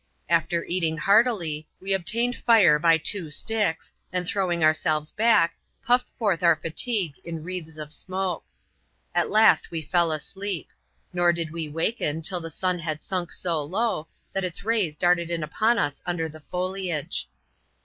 After 0.29 0.65
eat 0.65 0.81
ing 0.83 0.97
heartily, 0.97 1.67
we 1.79 1.93
obtained 1.93 2.35
fire 2.35 2.79
by 2.79 2.97
two 2.97 3.29
sticks, 3.29 3.93
and 4.11 4.25
throwing 4.25 4.63
our 4.63 4.73
selves 4.73 5.11
back, 5.11 5.55
puffed 5.85 6.09
forth 6.17 6.41
our 6.41 6.55
fatigue 6.55 7.19
in 7.23 7.43
wreaths 7.43 7.77
of 7.77 7.93
smoke. 7.93 8.45
At 9.13 9.29
last 9.29 9.69
we 9.69 9.83
fell 9.83 10.11
asleep; 10.11 10.69
nor 11.13 11.31
did 11.31 11.51
we 11.51 11.69
waken 11.69 12.23
till 12.23 12.39
the 12.39 12.49
sun 12.49 12.79
had 12.79 13.03
sunk 13.03 13.31
so 13.31 13.61
low, 13.61 14.07
that 14.33 14.43
its 14.43 14.65
rays 14.65 14.97
darted 14.97 15.29
in 15.29 15.43
upon 15.43 15.77
ns 15.79 16.01
under 16.03 16.27
the 16.27 16.39
foliage. 16.41 17.29